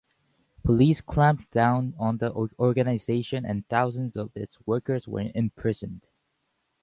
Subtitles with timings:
[0.63, 6.07] Police clamped down on the organisation and thousands of its workers were imprisoned.